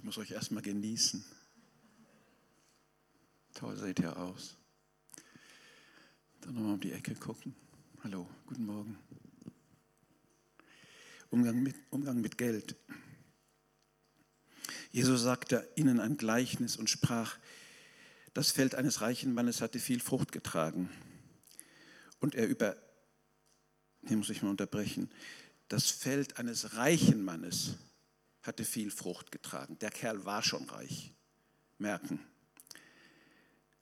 [0.00, 1.22] Ich muss euch erstmal genießen.
[3.52, 4.56] Toll seht ihr aus.
[6.40, 7.54] Dann nochmal um die Ecke gucken.
[8.02, 8.98] Hallo, guten Morgen.
[11.28, 12.76] Umgang mit, Umgang mit Geld.
[14.90, 17.36] Jesus sagte ihnen ein Gleichnis und sprach,
[18.32, 20.88] das Feld eines reichen Mannes hatte viel Frucht getragen.
[22.20, 22.74] Und er über,
[24.06, 25.10] hier muss ich mal unterbrechen,
[25.68, 27.76] das Feld eines reichen Mannes
[28.42, 29.78] hatte viel Frucht getragen.
[29.78, 31.12] Der Kerl war schon reich.
[31.78, 32.20] Merken.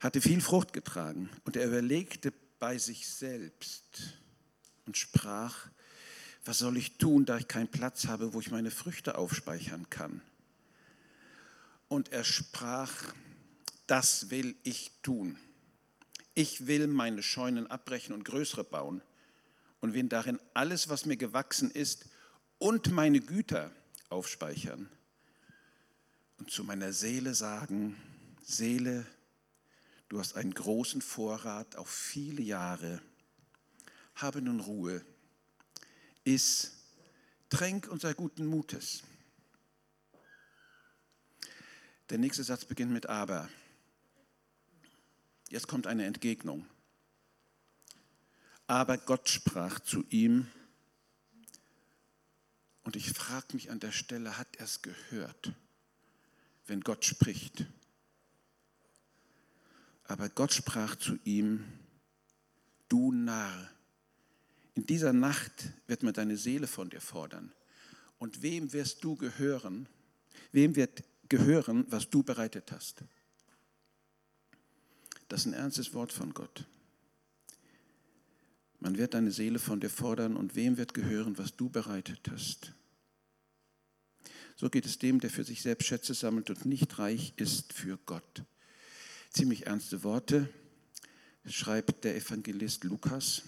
[0.00, 1.30] Hatte viel Frucht getragen.
[1.44, 4.18] Und er überlegte bei sich selbst
[4.86, 5.68] und sprach,
[6.44, 10.22] was soll ich tun, da ich keinen Platz habe, wo ich meine Früchte aufspeichern kann?
[11.88, 12.92] Und er sprach,
[13.86, 15.38] das will ich tun.
[16.34, 19.02] Ich will meine Scheunen abbrechen und größere bauen
[19.80, 22.06] und will darin alles, was mir gewachsen ist,
[22.58, 23.70] und meine Güter
[24.08, 24.88] aufspeichern
[26.38, 27.96] und zu meiner Seele sagen,
[28.42, 29.06] Seele,
[30.08, 33.02] du hast einen großen Vorrat auf viele Jahre,
[34.14, 35.04] habe nun Ruhe,
[36.24, 36.72] iss,
[37.50, 39.02] tränk und sei guten Mutes.
[42.10, 43.50] Der nächste Satz beginnt mit aber.
[45.50, 46.66] Jetzt kommt eine Entgegnung.
[48.66, 50.46] Aber Gott sprach zu ihm,
[52.88, 55.52] und ich frage mich an der Stelle, hat er es gehört,
[56.66, 57.66] wenn Gott spricht?
[60.04, 61.66] Aber Gott sprach zu ihm,
[62.88, 63.68] du Narr,
[64.74, 67.52] in dieser Nacht wird man deine Seele von dir fordern.
[68.18, 69.86] Und wem wirst du gehören?
[70.52, 73.04] Wem wird gehören, was du bereitet hast?
[75.28, 76.64] Das ist ein ernstes Wort von Gott.
[78.80, 82.72] Man wird deine Seele von dir fordern und wem wird gehören, was du bereitet hast.
[84.60, 87.96] So geht es dem, der für sich selbst Schätze sammelt und nicht reich ist für
[88.06, 88.42] Gott.
[89.30, 90.52] Ziemlich ernste Worte
[91.46, 93.42] schreibt der Evangelist Lukas.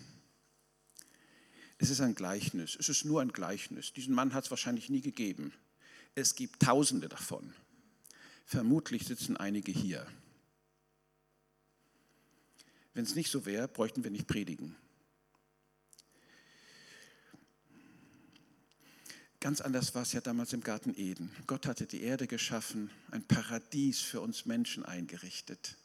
[1.79, 2.77] Es ist ein Gleichnis.
[2.79, 3.93] Es ist nur ein Gleichnis.
[3.93, 5.53] Diesen Mann hat es wahrscheinlich nie gegeben.
[6.15, 7.55] Es gibt Tausende davon.
[8.47, 10.07] Vermutlich sitzen einige hier.
[12.95, 14.77] Wenn es nicht so wäre, bräuchten wir nicht predigen.
[19.41, 21.35] Ganz anders war es ja damals im Garten Eden.
[21.47, 25.79] Gott hatte die Erde geschaffen, ein Paradies für uns Menschen eingerichtet.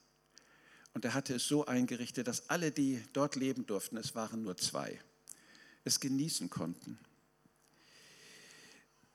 [0.93, 4.57] Und er hatte es so eingerichtet, dass alle, die dort leben durften, es waren nur
[4.57, 4.99] zwei,
[5.85, 6.99] es genießen konnten.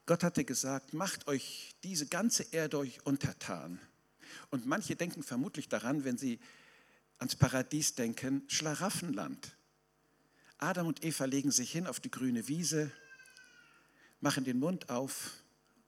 [0.06, 3.78] Gott hatte gesagt, macht euch diese ganze Erde euch untertan.
[4.48, 6.40] Und manche denken vermutlich daran, wenn sie
[7.18, 9.54] ans Paradies denken, Schlaraffenland.
[10.56, 12.90] Adam und Eva legen sich hin auf die grüne Wiese,
[14.20, 15.32] machen den Mund auf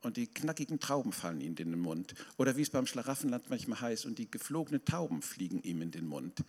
[0.03, 2.15] und die knackigen Trauben fallen ihnen in den Mund.
[2.37, 6.06] Oder wie es beim Schlaraffenland manchmal heißt, und die geflogenen Tauben fliegen ihm in den
[6.06, 6.44] Mund.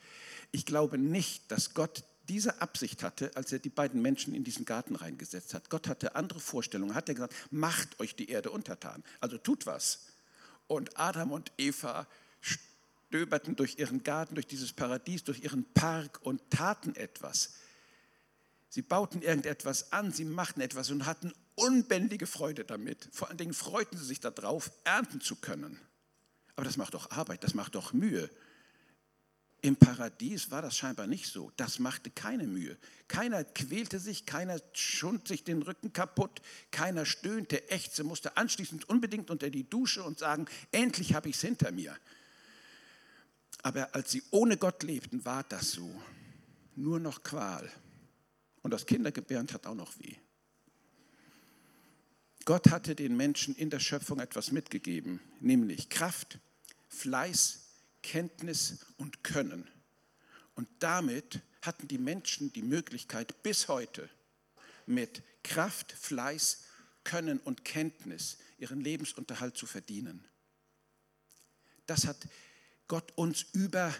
[0.51, 4.65] Ich glaube nicht, dass Gott diese Absicht hatte, als er die beiden Menschen in diesen
[4.65, 5.69] Garten reingesetzt hat.
[5.69, 6.95] Gott hatte andere Vorstellungen.
[6.95, 9.03] Hat er gesagt, macht euch die Erde untertan.
[9.19, 10.07] Also tut was.
[10.67, 12.07] Und Adam und Eva
[12.39, 17.55] stöberten durch ihren Garten, durch dieses Paradies, durch ihren Park und taten etwas.
[18.73, 23.07] Sie bauten irgendetwas an, sie machten etwas und hatten unbändige Freude damit.
[23.11, 25.79] Vor allen Dingen freuten sie sich darauf, ernten zu können.
[26.55, 28.31] Aber das macht doch Arbeit, das macht doch Mühe.
[29.61, 31.51] Im Paradies war das scheinbar nicht so.
[31.55, 32.75] Das machte keine Mühe.
[33.07, 36.41] Keiner quälte sich, keiner schund sich den Rücken kaputt,
[36.71, 41.41] keiner stöhnte, ächzte, musste anschließend unbedingt unter die Dusche und sagen, endlich habe ich es
[41.41, 41.95] hinter mir.
[43.61, 45.93] Aber als sie ohne Gott lebten, war das so.
[46.75, 47.71] Nur noch Qual.
[48.63, 50.15] Und das Kindergebären hat auch noch weh.
[52.45, 56.39] Gott hatte den Menschen in der Schöpfung etwas mitgegeben, nämlich Kraft,
[56.87, 57.59] Fleiß,
[58.01, 59.69] Kenntnis und Können.
[60.55, 64.09] Und damit hatten die Menschen die Möglichkeit bis heute
[64.85, 66.63] mit Kraft, Fleiß,
[67.03, 70.25] Können und Kenntnis ihren Lebensunterhalt zu verdienen.
[71.85, 72.27] Das hat
[72.87, 73.93] Gott uns über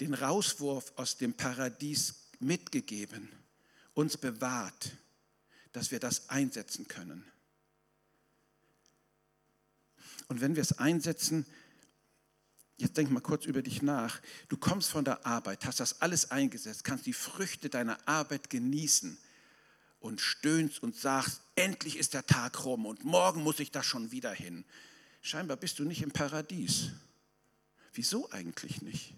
[0.00, 3.30] den Rauswurf aus dem Paradies mitgegeben
[3.96, 4.92] uns bewahrt,
[5.72, 7.24] dass wir das einsetzen können.
[10.28, 11.46] Und wenn wir es einsetzen,
[12.76, 16.30] jetzt denk mal kurz über dich nach, du kommst von der Arbeit, hast das alles
[16.30, 19.16] eingesetzt, kannst die Früchte deiner Arbeit genießen
[19.98, 24.10] und stöhnst und sagst, endlich ist der Tag rum und morgen muss ich da schon
[24.10, 24.66] wieder hin.
[25.22, 26.90] Scheinbar bist du nicht im Paradies.
[27.94, 29.14] Wieso eigentlich nicht?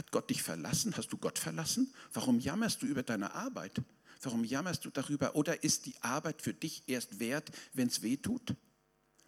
[0.00, 0.96] Hat Gott dich verlassen?
[0.96, 1.92] Hast du Gott verlassen?
[2.14, 3.82] Warum jammerst du über deine Arbeit?
[4.22, 5.36] Warum jammerst du darüber?
[5.36, 8.54] Oder ist die Arbeit für dich erst wert, wenn es weh tut?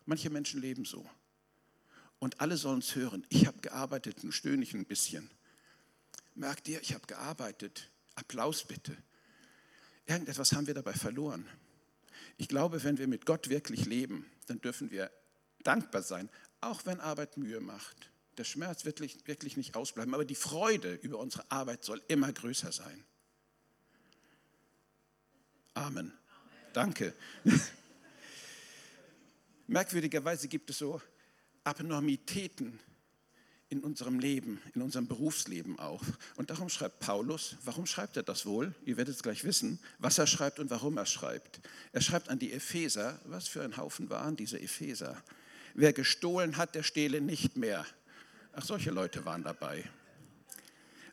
[0.07, 1.07] Manche Menschen leben so.
[2.21, 3.27] und alle sollen es hören.
[3.29, 5.31] Ich habe gearbeitet, nun stöhne ich ein bisschen.
[6.35, 7.91] Merkt ihr, ich habe gearbeitet.
[8.15, 8.97] Applaus bitte.
[10.07, 11.47] Irgendetwas haben wir dabei verloren.
[12.39, 15.11] Ich glaube, wenn wir mit Gott wirklich leben, dann dürfen wir
[15.65, 16.31] dankbar sein,
[16.63, 18.12] auch wenn Arbeit Mühe macht.
[18.39, 22.73] Der Schmerz wird wirklich, nicht ausbleiben, aber die Freude über unsere Arbeit soll immer größer
[22.73, 23.05] sein.
[25.75, 25.99] Amen.
[25.99, 26.13] Amen.
[26.73, 27.15] Danke.
[29.67, 31.01] Merkwürdigerweise gibt es so
[31.65, 32.79] Abnormitäten
[33.73, 36.03] in unserem Leben, in unserem Berufsleben auch.
[36.37, 38.75] Und darum schreibt Paulus, warum schreibt er das wohl?
[38.85, 41.61] Ihr werdet es gleich wissen, was er schreibt und warum er schreibt.
[41.93, 45.23] Er schreibt an die Epheser, was für ein Haufen waren diese Epheser?
[45.75, 47.87] Wer gestohlen hat, der stehle nicht mehr.
[48.53, 49.85] Ach, solche Leute waren dabei.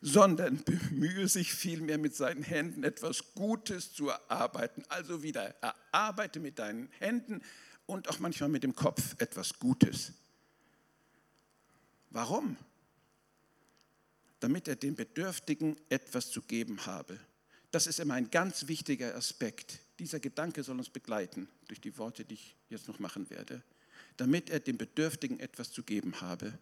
[0.02, 4.84] Sondern bemühe sich vielmehr mit seinen Händen etwas Gutes zu erarbeiten.
[4.88, 7.42] Also wieder, erarbeite mit deinen Händen
[7.86, 10.12] und auch manchmal mit dem Kopf etwas Gutes.
[12.10, 12.56] Warum?
[14.40, 17.18] Damit er den Bedürftigen etwas zu geben habe.
[17.70, 19.78] Das ist immer ein ganz wichtiger Aspekt.
[19.98, 23.62] Dieser Gedanke soll uns begleiten durch die Worte, die ich jetzt noch machen werde.
[24.16, 26.58] Damit er den Bedürftigen etwas zu geben habe.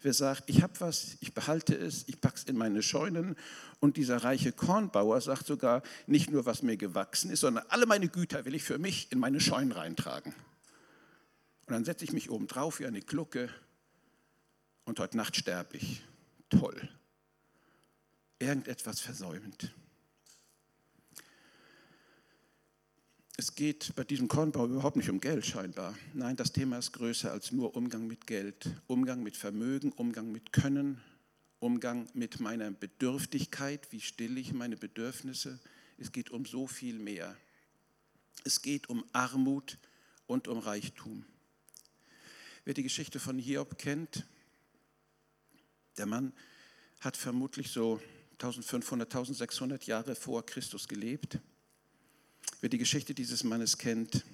[0.00, 3.36] Wer sagt, ich habe was, ich behalte es, ich packe es in meine Scheunen.
[3.80, 8.08] Und dieser reiche Kornbauer sagt sogar, nicht nur, was mir gewachsen ist, sondern alle meine
[8.08, 10.34] Güter will ich für mich in meine Scheunen reintragen.
[11.66, 13.48] Und dann setze ich mich oben drauf wie eine Glucke
[14.84, 16.02] und heute Nacht sterbe ich.
[16.50, 16.88] Toll.
[18.38, 19.72] Irgendetwas versäumt.
[23.42, 25.98] Es geht bei diesem Kornbau überhaupt nicht um Geld scheinbar.
[26.14, 28.70] Nein, das Thema ist größer als nur Umgang mit Geld.
[28.86, 31.02] Umgang mit Vermögen, Umgang mit Können,
[31.58, 35.58] Umgang mit meiner Bedürftigkeit, wie stille ich meine Bedürfnisse.
[35.98, 37.36] Es geht um so viel mehr.
[38.44, 39.76] Es geht um Armut
[40.28, 41.24] und um Reichtum.
[42.64, 44.24] Wer die Geschichte von Hiob kennt,
[45.96, 46.32] der Mann
[47.00, 48.00] hat vermutlich so
[48.34, 51.40] 1500, 1600 Jahre vor Christus gelebt.
[52.62, 54.24] Wer die Geschichte dieses Mannes kennt,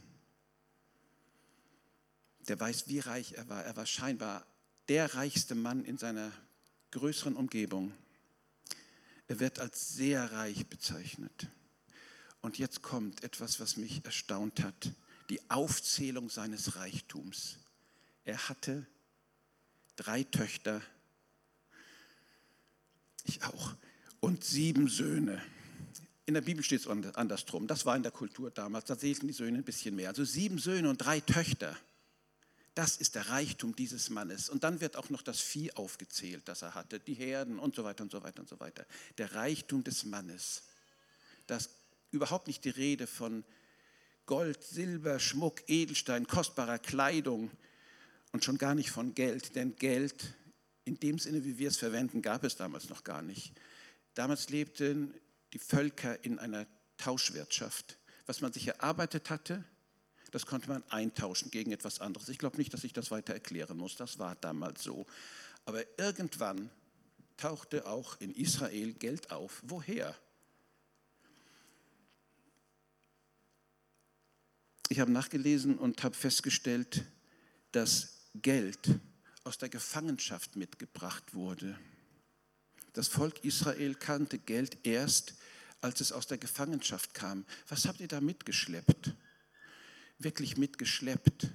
[2.46, 3.64] der weiß, wie reich er war.
[3.64, 4.46] Er war scheinbar
[4.88, 6.30] der reichste Mann in seiner
[6.90, 7.94] größeren Umgebung.
[9.28, 11.48] Er wird als sehr reich bezeichnet.
[12.42, 14.92] Und jetzt kommt etwas, was mich erstaunt hat,
[15.30, 17.56] die Aufzählung seines Reichtums.
[18.24, 18.86] Er hatte
[19.96, 20.82] drei Töchter,
[23.24, 23.74] ich auch.
[24.20, 25.42] Und sieben Söhne.
[26.28, 26.86] In der Bibel steht es
[27.16, 27.66] andersrum.
[27.66, 28.84] Das war in der Kultur damals.
[28.84, 30.10] Da sehlten die Söhne ein bisschen mehr.
[30.10, 31.74] Also sieben Söhne und drei Töchter.
[32.74, 34.50] Das ist der Reichtum dieses Mannes.
[34.50, 37.82] Und dann wird auch noch das Vieh aufgezählt, das er hatte, die Herden und so
[37.82, 38.84] weiter und so weiter und so weiter.
[39.16, 40.64] Der Reichtum des Mannes.
[41.46, 41.70] Das ist
[42.10, 43.42] überhaupt nicht die Rede von
[44.26, 47.50] Gold, Silber, Schmuck, Edelstein, kostbarer Kleidung
[48.32, 50.34] und schon gar nicht von Geld, denn Geld
[50.84, 53.54] in dem Sinne, wie wir es verwenden, gab es damals noch gar nicht.
[54.12, 55.14] Damals lebten
[55.52, 56.66] die Völker in einer
[56.96, 57.98] Tauschwirtschaft.
[58.26, 59.64] Was man sich erarbeitet hatte,
[60.30, 62.28] das konnte man eintauschen gegen etwas anderes.
[62.28, 63.96] Ich glaube nicht, dass ich das weiter erklären muss.
[63.96, 65.06] Das war damals so.
[65.64, 66.70] Aber irgendwann
[67.38, 69.62] tauchte auch in Israel Geld auf.
[69.64, 70.14] Woher?
[74.90, 77.04] Ich habe nachgelesen und habe festgestellt,
[77.72, 78.98] dass Geld
[79.44, 81.78] aus der Gefangenschaft mitgebracht wurde.
[82.92, 85.34] Das Volk Israel kannte Geld erst,
[85.80, 87.44] als es aus der Gefangenschaft kam.
[87.68, 89.14] Was habt ihr da mitgeschleppt?
[90.18, 91.48] Wirklich mitgeschleppt.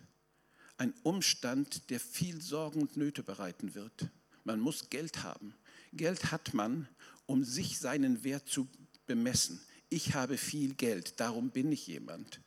[0.77, 4.09] Ein Umstand, der viel Sorgen und Nöte bereiten wird.
[4.43, 5.53] Man muss Geld haben.
[5.91, 6.87] Geld hat man,
[7.25, 8.67] um sich seinen Wert zu
[9.05, 9.61] bemessen.
[9.89, 12.41] Ich habe viel Geld, darum bin ich jemand.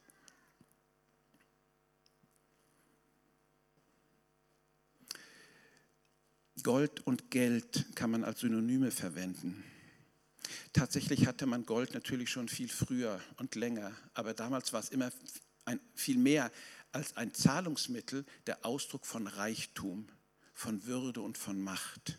[6.63, 9.63] Gold und Geld kann man als Synonyme verwenden.
[10.77, 15.11] Tatsächlich hatte man Gold natürlich schon viel früher und länger, aber damals war es immer
[15.65, 16.53] ein, viel mehr
[16.93, 20.07] als ein Zahlungsmittel der Ausdruck von Reichtum,
[20.53, 22.19] von Würde und von Macht.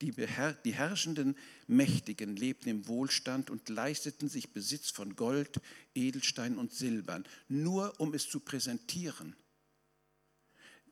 [0.00, 1.36] Die, die herrschenden
[1.66, 5.60] Mächtigen lebten im Wohlstand und leisteten sich Besitz von Gold,
[5.96, 9.34] Edelstein und Silbern, nur um es zu präsentieren.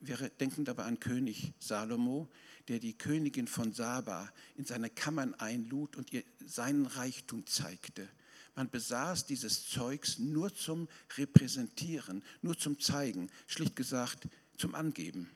[0.00, 2.28] Wir denken dabei an König Salomo,
[2.68, 8.08] der die Königin von Saba in seine Kammern einlud und ihr seinen Reichtum zeigte.
[8.54, 15.30] Man besaß dieses Zeugs nur zum Repräsentieren, nur zum Zeigen, schlicht gesagt zum Angeben.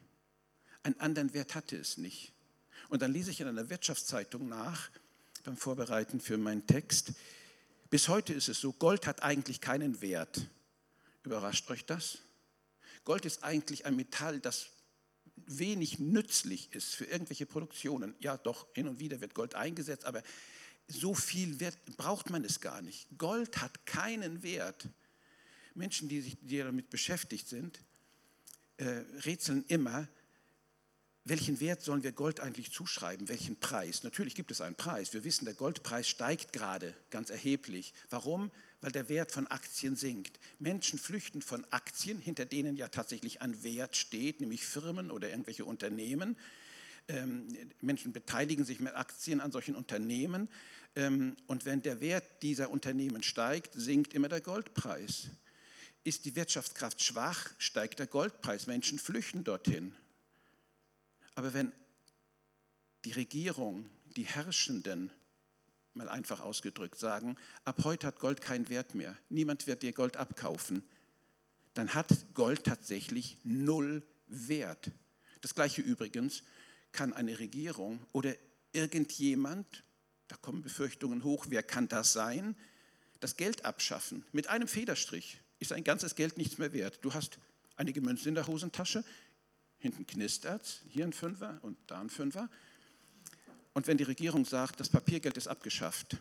[0.82, 2.32] Einen anderen Wert hatte es nicht.
[2.88, 4.90] Und dann lese ich in einer Wirtschaftszeitung nach,
[5.44, 7.12] beim Vorbereiten für meinen Text,
[7.90, 10.46] bis heute ist es so, Gold hat eigentlich keinen Wert.
[11.24, 12.18] Überrascht euch das?
[13.04, 14.70] Gold ist eigentlich ein Metall, das
[15.46, 18.14] wenig nützlich ist für irgendwelche Produktionen.
[18.20, 20.22] Ja, doch, hin und wieder wird Gold eingesetzt, aber
[20.86, 23.06] so viel Wert braucht man es gar nicht.
[23.16, 24.88] Gold hat keinen Wert.
[25.74, 27.80] Menschen, die sich die damit beschäftigt sind,
[28.76, 30.08] äh, rätseln immer,
[31.24, 33.28] welchen Wert sollen wir Gold eigentlich zuschreiben?
[33.28, 34.02] Welchen Preis?
[34.02, 35.12] Natürlich gibt es einen Preis.
[35.12, 37.92] Wir wissen, der Goldpreis steigt gerade ganz erheblich.
[38.08, 38.50] Warum?
[38.80, 40.40] Weil der Wert von Aktien sinkt.
[40.58, 45.64] Menschen flüchten von Aktien, hinter denen ja tatsächlich ein Wert steht, nämlich Firmen oder irgendwelche
[45.64, 46.36] Unternehmen.
[47.08, 47.48] Ähm,
[47.80, 50.48] Menschen beteiligen sich mit Aktien an solchen Unternehmen.
[50.96, 55.28] Ähm, und wenn der Wert dieser Unternehmen steigt, sinkt immer der Goldpreis.
[56.02, 58.66] Ist die Wirtschaftskraft schwach, steigt der Goldpreis.
[58.66, 59.94] Menschen flüchten dorthin.
[61.34, 61.72] Aber wenn
[63.04, 65.10] die Regierung, die Herrschenden,
[65.94, 70.16] mal einfach ausgedrückt, sagen, ab heute hat Gold keinen Wert mehr, niemand wird dir Gold
[70.16, 70.82] abkaufen,
[71.74, 74.90] dann hat Gold tatsächlich null Wert.
[75.40, 76.42] Das gleiche übrigens
[76.92, 78.34] kann eine Regierung oder
[78.72, 79.84] irgendjemand,
[80.28, 82.56] da kommen Befürchtungen hoch, wer kann das sein,
[83.20, 84.24] das Geld abschaffen.
[84.32, 86.98] Mit einem Federstrich ist ein ganzes Geld nichts mehr wert.
[87.02, 87.38] Du hast
[87.76, 89.04] einige Münzen in der Hosentasche,
[89.78, 92.48] hinten knistert hier ein Fünfer und da ein Fünfer.
[93.72, 96.16] Und wenn die Regierung sagt, das Papiergeld ist abgeschafft,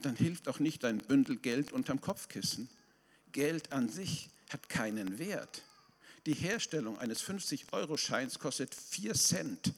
[0.00, 2.68] dann hilft auch nicht ein Bündel Geld unterm Kopfkissen.
[3.32, 5.62] Geld an sich hat keinen Wert.
[6.26, 9.72] Die Herstellung eines 50-Euro-Scheins kostet 4 Cent.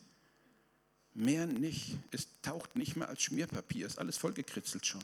[1.15, 1.97] Mehr nicht.
[2.13, 5.03] Es taucht nicht mehr als Schmierpapier, ist alles vollgekritzelt schon.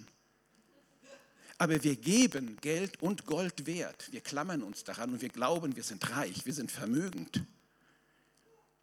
[1.59, 4.13] Aber wir geben Geld und Gold wert.
[4.13, 7.43] Wir klammern uns daran und wir glauben, wir sind reich, wir sind vermögend.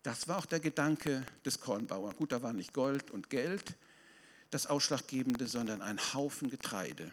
[0.04, 2.16] Das war auch der Gedanke des Kornbauern.
[2.18, 3.76] Gut, da war nicht Gold und Geld
[4.50, 7.10] das Ausschlaggebende, sondern ein Haufen Getreide.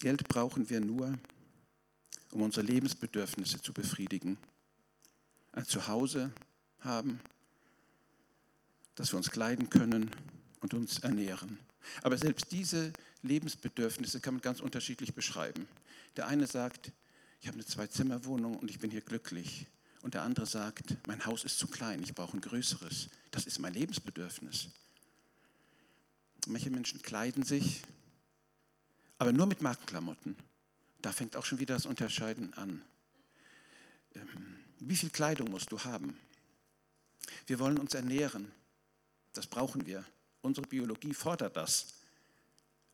[0.00, 1.16] Geld brauchen wir nur,
[2.32, 4.36] um unsere Lebensbedürfnisse zu befriedigen.
[5.52, 6.32] Ein Zuhause
[6.80, 7.20] haben,
[8.96, 10.10] dass wir uns kleiden können
[10.60, 11.58] und uns ernähren.
[12.02, 15.68] Aber selbst diese Lebensbedürfnisse kann man ganz unterschiedlich beschreiben.
[16.16, 16.92] Der eine sagt,
[17.42, 19.66] ich habe eine Zwei-Zimmer-Wohnung und ich bin hier glücklich.
[20.02, 23.08] Und der andere sagt, mein Haus ist zu klein, ich brauche ein größeres.
[23.32, 24.68] Das ist mein Lebensbedürfnis.
[26.46, 27.82] Manche Menschen kleiden sich,
[29.18, 30.36] aber nur mit Markenklamotten.
[31.00, 32.80] Da fängt auch schon wieder das Unterscheiden an.
[34.14, 36.16] Ähm, wie viel Kleidung musst du haben?
[37.46, 38.52] Wir wollen uns ernähren.
[39.32, 40.04] Das brauchen wir.
[40.42, 41.88] Unsere Biologie fordert das.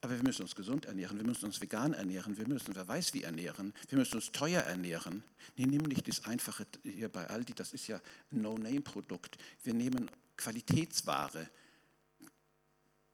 [0.01, 3.15] Aber wir müssen uns gesund ernähren, wir müssen uns vegan ernähren, wir müssen, wer weiß
[3.15, 5.25] wie ernähren, wir müssen uns teuer ernähren.
[5.57, 8.01] Wir nehmen nicht das Einfache hier bei Aldi, das ist ja
[8.31, 9.39] ein No-Name-Produkt.
[9.65, 11.51] Wir nehmen Qualitätsware.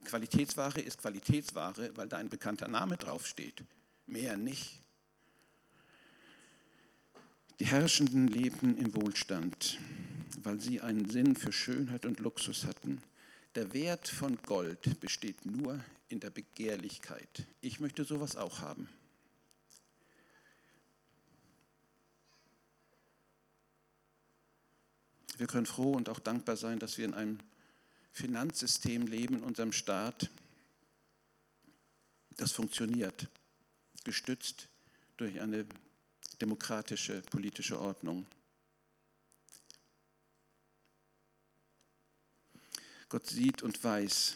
[0.05, 3.65] Qualitätsware ist Qualitätsware, weil da ein bekannter Name draufsteht.
[4.07, 4.83] Mehr nicht.
[7.61, 9.79] Die Herrschenden lebten im Wohlstand,
[10.43, 13.01] weil sie einen Sinn für Schönheit und Luxus hatten.
[13.55, 17.47] Der Wert von Gold besteht nur in der Begehrlichkeit.
[17.61, 18.89] Ich möchte sowas auch haben.
[25.37, 27.39] Wir können froh und auch dankbar sein, dass wir in einem
[28.13, 30.31] Finanzsystem leben, in unserem Staat,
[32.37, 33.29] das funktioniert,
[34.05, 34.69] gestützt
[35.17, 35.67] durch eine
[36.41, 38.27] demokratische politische Ordnung.
[43.15, 44.35] Gott sieht und weiß,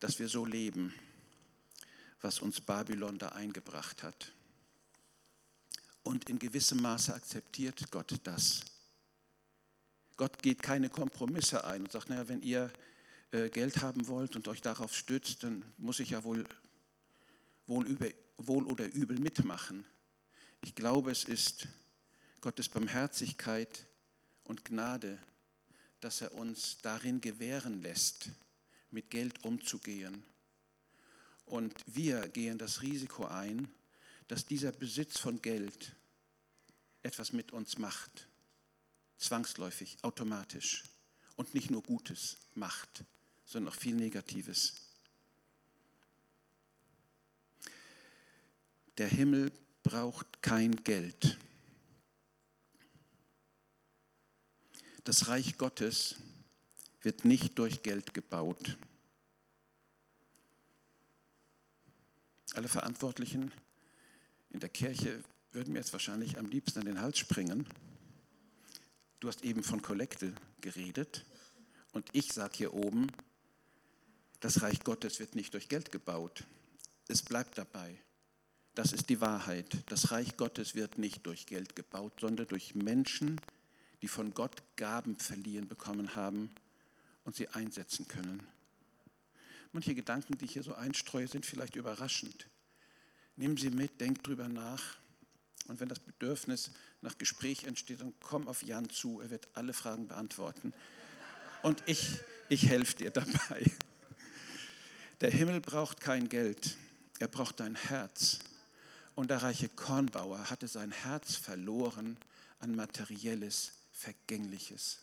[0.00, 0.94] dass wir so leben,
[2.22, 4.32] was uns Babylon da eingebracht hat.
[6.02, 8.62] Und in gewissem Maße akzeptiert Gott das.
[10.16, 12.72] Gott geht keine Kompromisse ein und sagt, naja, wenn ihr
[13.32, 16.42] äh, Geld haben wollt und euch darauf stützt, dann muss ich ja wohl,
[17.66, 19.84] wohl, über, wohl oder übel mitmachen.
[20.62, 21.68] Ich glaube, es ist
[22.40, 23.84] Gottes Barmherzigkeit
[24.44, 25.18] und Gnade,
[26.02, 28.28] dass er uns darin gewähren lässt,
[28.90, 30.24] mit Geld umzugehen.
[31.46, 33.72] Und wir gehen das Risiko ein,
[34.26, 35.94] dass dieser Besitz von Geld
[37.04, 38.26] etwas mit uns macht,
[39.16, 40.82] zwangsläufig, automatisch
[41.36, 43.04] und nicht nur Gutes macht,
[43.46, 44.74] sondern auch viel Negatives.
[48.98, 49.52] Der Himmel
[49.84, 51.38] braucht kein Geld.
[55.04, 56.14] Das Reich Gottes
[57.00, 58.76] wird nicht durch Geld gebaut.
[62.54, 63.50] Alle Verantwortlichen
[64.50, 67.66] in der Kirche würden mir jetzt wahrscheinlich am liebsten an den Hals springen.
[69.18, 71.24] Du hast eben von Kollekte geredet
[71.92, 73.08] und ich sage hier oben,
[74.38, 76.44] das Reich Gottes wird nicht durch Geld gebaut.
[77.08, 77.98] Es bleibt dabei.
[78.74, 79.78] Das ist die Wahrheit.
[79.86, 83.61] Das Reich Gottes wird nicht durch Geld gebaut, sondern durch Menschen, die
[84.08, 86.50] von Gott Gaben verliehen bekommen haben
[87.24, 88.46] und sie einsetzen können.
[89.72, 92.48] Manche Gedanken, die ich hier so einstreue, sind vielleicht überraschend.
[93.36, 94.98] Nehmen Sie mit, denkt drüber nach.
[95.68, 99.20] Und wenn das Bedürfnis nach Gespräch entsteht, dann komm auf Jan zu.
[99.20, 100.74] Er wird alle Fragen beantworten.
[101.62, 102.18] Und ich,
[102.48, 103.64] ich helfe dir dabei.
[105.20, 106.76] Der Himmel braucht kein Geld.
[107.20, 108.40] Er braucht dein Herz.
[109.14, 112.16] Und der reiche Kornbauer hatte sein Herz verloren
[112.58, 114.98] an materielles, vergängliches.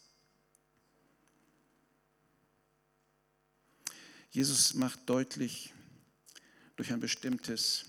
[4.31, 5.73] Jesus macht deutlich
[6.75, 7.85] durch ein bestimmtes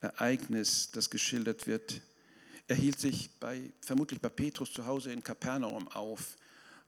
[0.00, 2.02] Ereignis, das geschildert wird.
[2.68, 6.36] Er hielt sich bei, vermutlich bei Petrus zu Hause in Kapernaum auf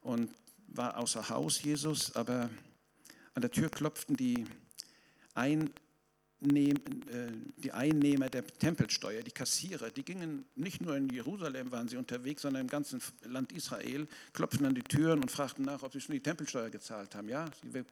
[0.03, 0.35] und
[0.67, 2.51] war außer Haus Jesus, aber
[3.35, 4.47] an der Tür klopften die
[5.35, 5.71] ein
[6.41, 12.43] die Einnehmer der Tempelsteuer, die Kassierer, die gingen nicht nur in Jerusalem, waren sie unterwegs,
[12.43, 16.15] sondern im ganzen Land Israel, klopften an die Türen und fragten nach, ob sie schon
[16.15, 17.29] die Tempelsteuer gezahlt haben.
[17.29, 17.85] Ja, wir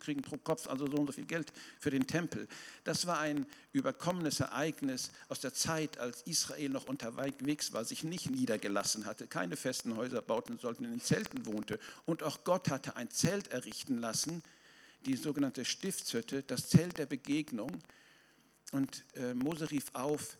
[0.00, 2.48] kriegen pro Kopf also so und so viel Geld für den Tempel.
[2.84, 8.30] Das war ein überkommenes Ereignis aus der Zeit, als Israel noch unterwegs war, sich nicht
[8.30, 11.78] niedergelassen hatte, keine festen Häuser bauten sollten, in den Zelten wohnte.
[12.06, 14.42] Und auch Gott hatte ein Zelt errichten lassen,
[15.06, 17.70] die sogenannte Stiftshütte, das Zelt der Begegnung.
[18.72, 20.36] Und äh, Mose rief auf,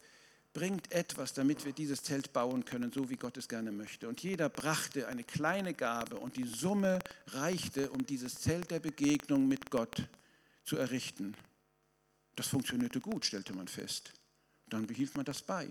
[0.53, 4.09] bringt etwas, damit wir dieses Zelt bauen können, so wie Gott es gerne möchte.
[4.09, 9.49] Und jeder brachte eine kleine Gabe und die Summe reichte, um dieses Zelt der Begegnung
[9.49, 10.09] mit Gott
[10.65, 11.35] zu errichten.
[12.37, 14.13] Das funktionierte gut, stellte man fest.
[14.69, 15.69] Dann behielt man das bei.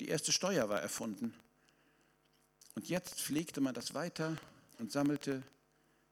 [0.00, 1.34] Die erste Steuer war erfunden.
[2.74, 4.36] Und jetzt pflegte man das weiter
[4.78, 5.42] und sammelte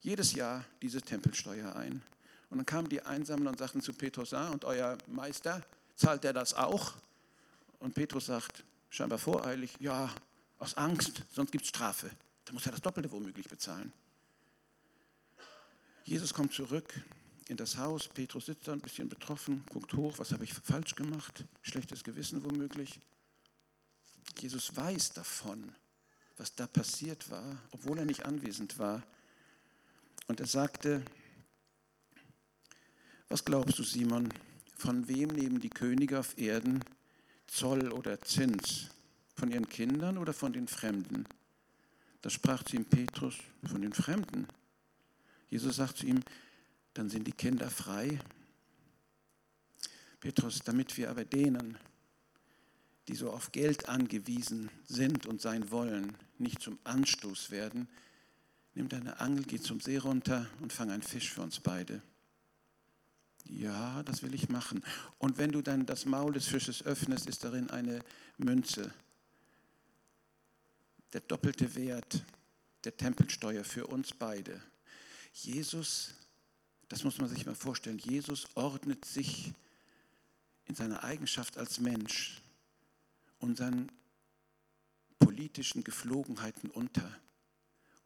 [0.01, 2.03] jedes Jahr diese Tempelsteuer ein.
[2.51, 5.63] Und dann kamen die Einsammler und sagten zu Petrus, ah, und euer Meister,
[5.95, 6.95] zahlt er das auch?
[7.79, 10.11] Und Petrus sagt, scheinbar voreilig, ja,
[10.59, 12.11] aus Angst, sonst gibt es Strafe.
[12.45, 13.93] Da muss er das Doppelte womöglich bezahlen.
[16.05, 16.93] Jesus kommt zurück
[17.49, 20.95] in das Haus, Petrus sitzt da ein bisschen betroffen, guckt hoch, was habe ich falsch
[20.95, 21.45] gemacht?
[21.63, 23.01] Schlechtes Gewissen womöglich.
[24.39, 25.75] Jesus weiß davon,
[26.37, 29.03] was da passiert war, obwohl er nicht anwesend war.
[30.31, 31.03] Und er sagte,
[33.29, 34.29] was glaubst du, Simon,
[34.77, 36.85] von wem nehmen die Könige auf Erden
[37.49, 38.91] Zoll oder Zins?
[39.35, 41.27] Von ihren Kindern oder von den Fremden?
[42.23, 43.39] Da sprach zu ihm Petrus,
[43.69, 44.47] von den Fremden.
[45.49, 46.23] Jesus sagt zu ihm,
[46.95, 48.17] dann sind die Kinder frei.
[50.21, 51.77] Petrus, damit wir aber denen,
[53.09, 57.89] die so auf Geld angewiesen sind und sein wollen, nicht zum Anstoß werden,
[58.75, 62.03] nimm deine Angel, geh zum See runter und fang einen Fisch für uns beide.
[63.45, 64.85] Ja, das will ich machen.
[65.19, 68.01] Und wenn du dann das Maul des Fisches öffnest, ist darin eine
[68.39, 68.93] Münze.
[71.13, 72.25] Der doppelte Wert
[72.85, 74.63] der Tempelsteuer für uns beide.
[75.33, 76.15] Jesus,
[76.89, 79.53] das muss man sich mal vorstellen, Jesus ordnet sich
[80.67, 82.41] in seiner Eigenschaft als Mensch
[83.39, 83.91] unseren
[85.19, 87.11] politischen Geflogenheiten unter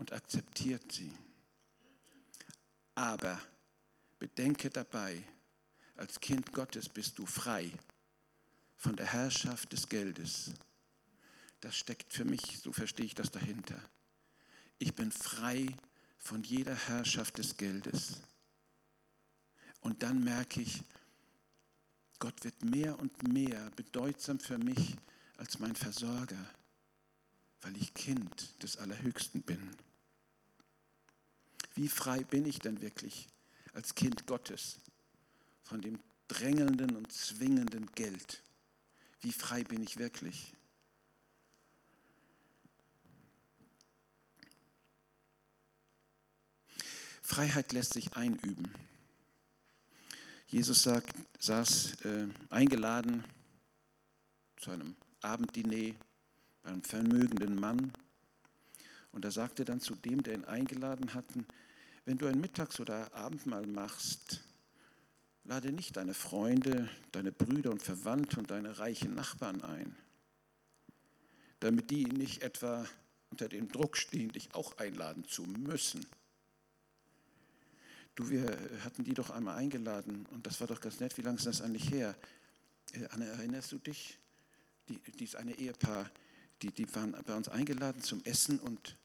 [0.04, 1.10] und akzeptiert sie.
[2.94, 3.40] Aber
[4.18, 5.24] bedenke dabei,
[5.96, 7.72] als Kind Gottes bist du frei
[8.76, 10.50] von der Herrschaft des Geldes.
[11.62, 13.80] Das steckt für mich, so verstehe ich das dahinter.
[14.76, 15.74] Ich bin frei
[16.18, 18.20] von jeder Herrschaft des Geldes.
[19.80, 20.82] Und dann merke ich,
[22.18, 24.96] Gott wird mehr und mehr bedeutsam für mich
[25.38, 26.46] als mein Versorger
[27.64, 29.70] weil ich Kind des Allerhöchsten bin.
[31.74, 33.28] Wie frei bin ich denn wirklich
[33.72, 34.80] als Kind Gottes
[35.62, 38.42] von dem drängelnden und zwingenden Geld?
[39.20, 40.54] Wie frei bin ich wirklich?
[47.22, 48.72] Freiheit lässt sich einüben.
[50.46, 53.24] Jesus sagt, saß äh, eingeladen
[54.56, 55.94] zu einem Abenddiner
[56.62, 57.92] einem vermögenden Mann.
[59.14, 61.46] Und er sagte dann zu dem, der ihn eingeladen hatten,
[62.04, 64.42] wenn du ein Mittags- oder Abendmahl machst,
[65.44, 69.96] lade nicht deine Freunde, deine Brüder und Verwandte und deine reichen Nachbarn ein,
[71.60, 72.86] damit die nicht etwa
[73.30, 76.04] unter dem Druck stehen, dich auch einladen zu müssen.
[78.16, 81.16] Du, wir hatten die doch einmal eingeladen und das war doch ganz nett.
[81.18, 82.16] Wie lange ist das eigentlich her?
[82.92, 84.18] Äh, Anne, erinnerst du dich?
[84.88, 86.10] Die, dies eine Ehepaar,
[86.62, 88.96] die, die waren bei uns eingeladen zum Essen und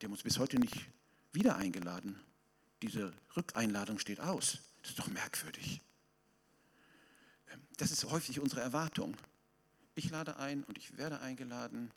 [0.00, 0.86] die haben uns bis heute nicht
[1.32, 2.20] wieder eingeladen.
[2.82, 4.58] Diese Rückeinladung steht aus.
[4.82, 5.80] Das ist doch merkwürdig.
[7.52, 9.16] Ähm, das ist häufig unsere Erwartung.
[9.94, 11.90] Ich lade ein und ich werde eingeladen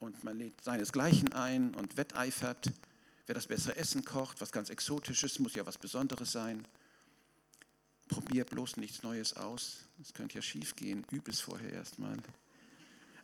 [0.00, 2.72] und man lädt seinesgleichen ein und wetteifert,
[3.26, 6.66] wer das bessere Essen kocht, was ganz Exotisches, muss ja was Besonderes sein.
[8.08, 9.78] Probier bloß nichts Neues aus.
[9.98, 11.04] Das könnte ja schief gehen.
[11.12, 12.16] Üb es vorher erstmal.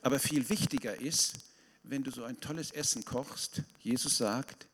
[0.02, 1.38] Aber viel wichtiger ist,
[1.82, 4.68] wenn du so ein tolles Essen kochst, Jesus sagt,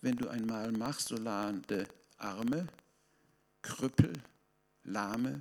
[0.00, 1.86] wenn du einmal machst, so lade
[2.18, 2.66] Arme,
[3.62, 4.12] Krüppel,
[4.84, 5.38] Lahme,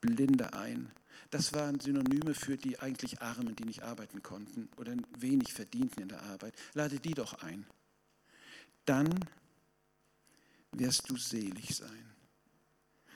[0.00, 0.90] Blinde ein.
[1.30, 6.08] Das waren Synonyme für die eigentlich Armen, die nicht arbeiten konnten oder wenig verdienten in
[6.08, 6.54] der Arbeit.
[6.74, 7.64] Lade die doch ein.
[8.84, 9.08] Dann
[10.72, 12.14] wirst du selig sein.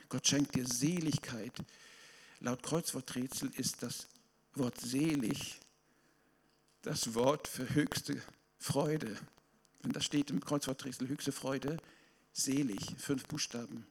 [0.08, 1.52] Gott schenkt dir Seligkeit.
[2.40, 4.08] Laut Kreuzworträtsel ist das
[4.54, 5.60] Wort selig
[6.86, 8.22] das Wort für höchste
[8.58, 9.18] Freude.
[9.82, 11.78] Und das steht im Kreuzworträtsel höchste Freude,
[12.32, 13.86] selig, fünf Buchstaben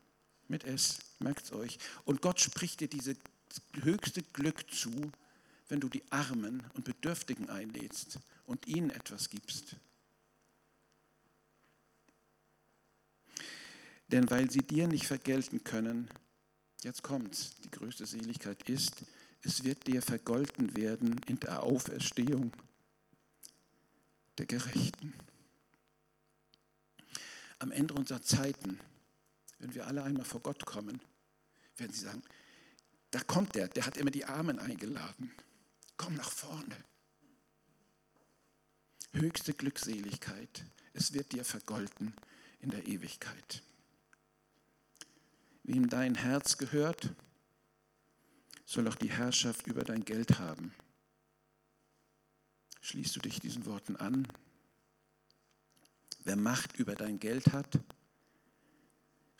[0.47, 1.77] mit S, merkt es euch.
[2.05, 3.17] Und Gott spricht dir dieses
[3.81, 5.12] höchste Glück zu,
[5.67, 9.75] wenn du die Armen und Bedürftigen einlädst und ihnen etwas gibst.
[14.08, 16.10] Denn weil sie dir nicht vergelten können,
[16.84, 19.03] jetzt kommt's, die größte Seligkeit ist,
[19.41, 22.53] es wird dir vergolten werden in der Auferstehung
[24.38, 25.13] der Gerechten.
[27.60, 28.80] Am Ende unserer Zeiten,
[29.60, 31.02] wenn wir alle einmal vor Gott kommen,
[31.78, 32.24] werden sie sagen,
[33.12, 35.32] da kommt der, der hat immer die Armen eingeladen.
[35.98, 36.76] Komm nach vorne.
[39.13, 42.13] Höchste Glückseligkeit, es wird dir vergolten
[42.60, 43.63] in der Ewigkeit.
[45.63, 47.13] Wem dein Herz gehört,
[48.65, 50.74] soll auch die Herrschaft über dein Geld haben.
[52.86, 54.28] Schließt du dich diesen Worten an?
[56.24, 57.80] Wer Macht über dein Geld hat,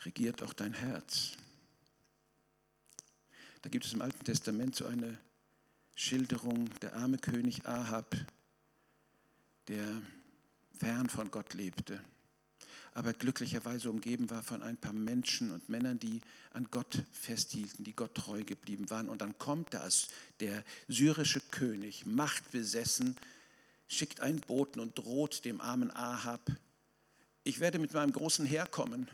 [0.04, 1.36] regiert auch dein Herz.
[3.62, 5.16] Da gibt es im Alten Testament so eine
[5.94, 8.16] Schilderung, der arme König Ahab,
[9.68, 10.02] der
[10.72, 12.02] fern von Gott lebte
[12.96, 16.22] aber glücklicherweise umgeben war von ein paar Menschen und Männern, die
[16.54, 19.10] an Gott festhielten, die Gott treu geblieben waren.
[19.10, 20.08] Und dann kommt das,
[20.40, 23.14] der syrische König, machtbesessen,
[23.88, 26.50] schickt einen Boten und droht dem armen Ahab,
[27.44, 29.08] ich werde mit meinem großen Heer kommen,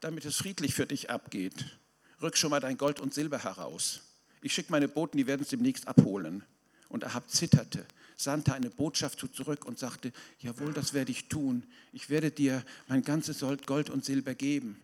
[0.00, 1.78] damit es friedlich für dich abgeht.
[2.20, 4.00] Rück schon mal dein Gold und Silber heraus.
[4.42, 6.42] Ich schicke meine Boten, die werden es demnächst abholen.
[6.88, 7.86] Und Ahab zitterte
[8.18, 11.64] sandte eine Botschaft zurück und sagte, jawohl, das werde ich tun.
[11.92, 14.82] Ich werde dir mein ganzes Gold und Silber geben.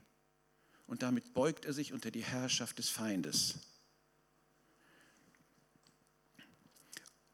[0.87, 3.57] Und damit beugt er sich unter die Herrschaft des Feindes.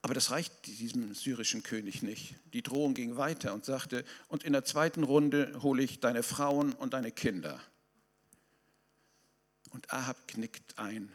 [0.03, 2.35] Aber das reicht diesem syrischen König nicht.
[2.55, 6.73] Die Drohung ging weiter und sagte, und in der zweiten Runde hole ich deine Frauen
[6.73, 7.61] und deine Kinder.
[9.71, 11.13] Und Ahab knickt ein.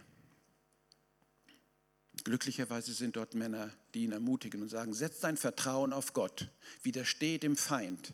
[2.24, 6.50] Glücklicherweise sind dort Männer, die ihn ermutigen und sagen, setz dein Vertrauen auf Gott,
[6.82, 8.14] widerstehe dem Feind.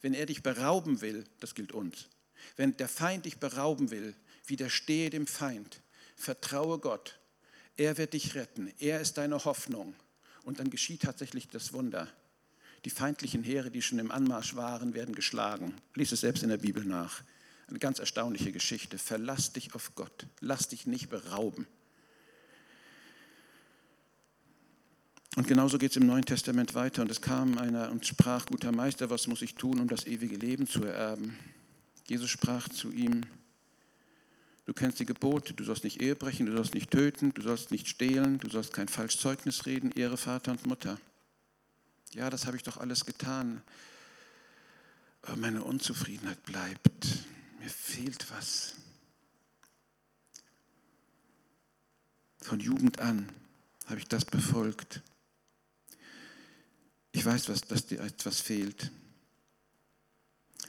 [0.00, 2.08] Wenn er dich berauben will, das gilt uns,
[2.56, 5.80] wenn der Feind dich berauben will, widerstehe dem Feind,
[6.16, 7.20] vertraue Gott,
[7.76, 9.94] er wird dich retten, er ist deine Hoffnung.
[10.44, 12.08] Und dann geschieht tatsächlich das Wunder.
[12.84, 15.74] Die feindlichen Heere, die schon im Anmarsch waren, werden geschlagen.
[15.94, 17.22] Lies es selbst in der Bibel nach.
[17.68, 18.98] Eine ganz erstaunliche Geschichte.
[18.98, 20.26] Verlass dich auf Gott.
[20.40, 21.66] Lass dich nicht berauben.
[25.36, 27.02] Und genauso geht es im Neuen Testament weiter.
[27.02, 30.36] Und es kam einer und sprach, guter Meister, was muss ich tun, um das ewige
[30.36, 31.38] Leben zu ererben?
[32.06, 33.22] Jesus sprach zu ihm,
[34.64, 37.70] du kennst die Gebote, du sollst nicht Ehe brechen, du sollst nicht töten, du sollst
[37.70, 40.98] nicht stehlen, du sollst kein Falschzeugnis reden, ehre Vater und Mutter.
[42.12, 43.62] Ja, das habe ich doch alles getan.
[45.22, 47.06] Aber meine Unzufriedenheit bleibt.
[47.60, 48.74] Mir fehlt was.
[52.40, 53.28] Von Jugend an
[53.86, 55.00] habe ich das befolgt.
[57.12, 58.90] Ich weiß, dass dir etwas fehlt,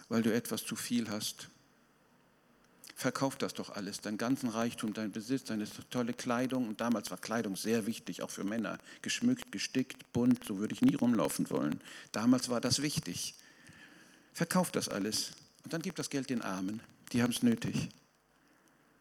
[0.09, 1.49] weil du etwas zu viel hast.
[2.95, 6.67] Verkauf das doch alles, deinen ganzen Reichtum, dein Besitz, deine tolle Kleidung.
[6.67, 8.77] Und damals war Kleidung sehr wichtig, auch für Männer.
[9.01, 11.81] Geschmückt, gestickt, bunt, so würde ich nie rumlaufen wollen.
[12.11, 13.35] Damals war das wichtig.
[14.33, 15.31] Verkauf das alles
[15.63, 17.89] und dann gib das Geld den Armen, die haben es nötig.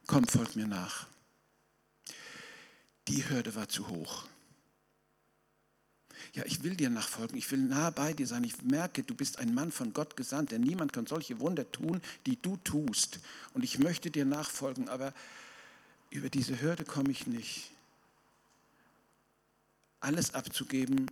[0.07, 1.07] Komm, folg mir nach.
[3.09, 4.26] Die Hürde war zu hoch
[6.35, 9.38] ja, ich will dir nachfolgen, ich will nah bei dir sein, ich merke, du bist
[9.38, 13.20] ein Mann von Gott gesandt, denn niemand kann solche Wunder tun, die du tust.
[13.54, 15.12] Und ich möchte dir nachfolgen, aber
[16.11, 17.70] über diese Hürde komme ich nicht.
[20.00, 21.11] Alles abzugeben,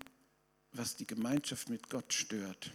[0.72, 2.72] was die Gemeinschaft mit Gott stört.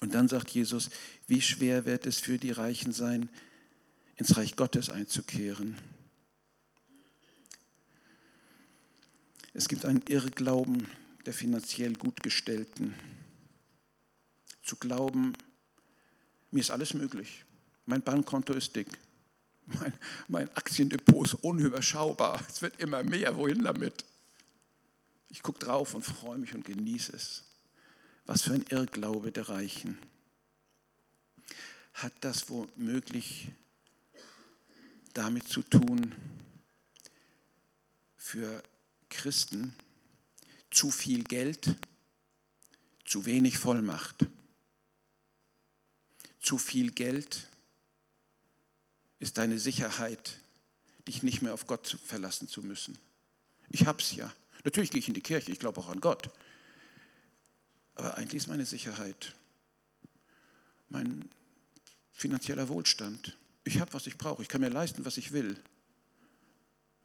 [0.00, 0.90] Und dann sagt Jesus,
[1.26, 3.28] wie schwer wird es für die Reichen sein,
[4.16, 5.76] ins Reich Gottes einzukehren.
[9.56, 10.86] Es gibt einen Irrglauben
[11.24, 12.94] der finanziell Gutgestellten.
[14.62, 15.32] Zu glauben,
[16.50, 17.46] mir ist alles möglich.
[17.86, 18.88] Mein Bankkonto ist dick.
[19.64, 19.94] Mein,
[20.28, 22.44] mein Aktiendepot ist unüberschaubar.
[22.50, 23.34] Es wird immer mehr.
[23.38, 24.04] Wohin damit?
[25.30, 27.44] Ich gucke drauf und freue mich und genieße es.
[28.26, 29.98] Was für ein Irrglaube der Reichen.
[31.94, 33.48] Hat das womöglich
[35.14, 36.14] damit zu tun,
[38.18, 38.62] für
[39.16, 39.74] Christen
[40.70, 41.74] zu viel Geld,
[43.04, 44.26] zu wenig Vollmacht.
[46.40, 47.48] Zu viel Geld
[49.18, 50.38] ist deine Sicherheit,
[51.08, 52.98] dich nicht mehr auf Gott verlassen zu müssen.
[53.70, 54.32] Ich hab's ja.
[54.64, 56.30] Natürlich gehe ich in die Kirche, ich glaube auch an Gott.
[57.94, 59.34] Aber eigentlich ist meine Sicherheit
[60.88, 61.28] mein
[62.12, 63.36] finanzieller Wohlstand.
[63.64, 64.42] Ich habe, was ich brauche.
[64.42, 65.56] Ich kann mir leisten, was ich will.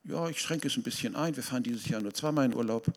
[0.04, 1.36] Ja, ich schränke es ein bisschen ein.
[1.36, 2.92] Wir fahren dieses Jahr nur zweimal in Urlaub.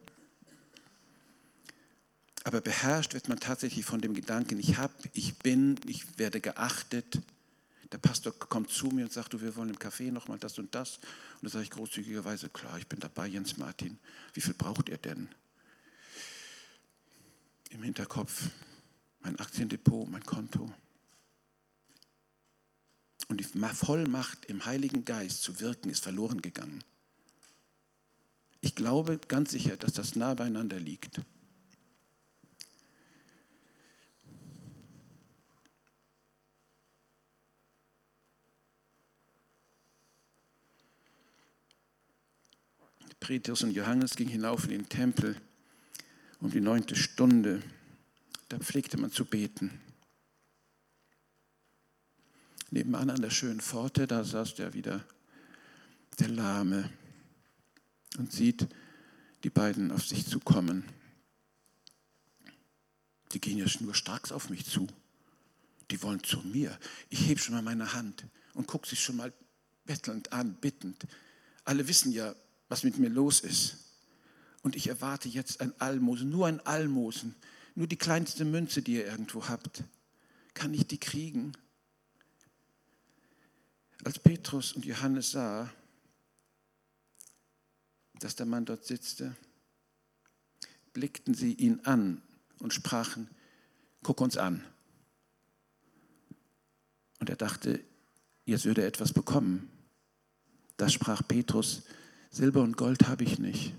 [2.45, 7.21] Aber beherrscht wird man tatsächlich von dem Gedanken, ich habe, ich bin, ich werde geachtet.
[7.93, 10.75] Der Pastor kommt zu mir und sagt, du, wir wollen im Café nochmal das und
[10.75, 10.97] das.
[10.97, 13.99] Und da sage ich großzügigerweise, klar, ich bin dabei, Jens Martin.
[14.33, 15.29] Wie viel braucht ihr denn?
[17.71, 18.49] Im Hinterkopf
[19.21, 20.71] mein Aktiendepot, mein Konto.
[23.29, 26.85] Und die Vollmacht im Heiligen Geist zu wirken ist verloren gegangen.
[28.65, 31.21] Ich glaube ganz sicher, dass das nah beieinander liegt.
[43.21, 45.37] Petrus und Johannes gingen hinauf in den Tempel
[46.41, 47.63] um die neunte Stunde.
[48.49, 49.79] Da pflegte man zu beten.
[52.71, 55.05] Nebenan an der schönen Pforte, da saß der wieder,
[56.19, 56.91] der Lahme,
[58.19, 58.69] und sieht
[59.43, 60.85] die beiden auf sich zukommen.
[63.33, 64.87] Die gehen ja nur stark auf mich zu.
[65.91, 66.79] Die wollen zu mir.
[67.11, 68.25] Ich hebe schon mal meine Hand
[68.55, 69.33] und gucke sie schon mal
[69.85, 71.07] bettelnd an, bittend.
[71.65, 72.35] Alle wissen ja,
[72.69, 73.77] was mit mir los ist.
[74.63, 77.35] Und ich erwarte jetzt ein Almosen, nur ein Almosen,
[77.75, 79.85] nur die kleinste Münze, die ihr irgendwo habt.
[80.55, 81.53] Kann ich die kriegen?
[84.05, 85.71] Als Petrus und Johannes sah,
[88.25, 89.37] dass der Mann dort sitzte,
[90.95, 92.23] blickten sie ihn an
[92.59, 93.29] und sprachen,
[94.03, 94.65] guck uns an.
[97.19, 97.85] Und er dachte,
[98.47, 99.69] jetzt würde er etwas bekommen.
[100.79, 101.83] Da sprach Petrus,
[102.31, 103.75] Silber und Gold habe ich nicht.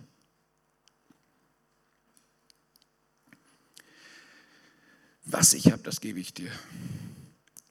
[5.23, 6.51] Was ich habe, das gebe ich dir.